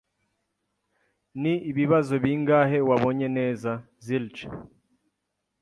[1.41, 3.71] "Ni ibibazo bingahe wabonye neza?"
[4.05, 4.39] "Zilch."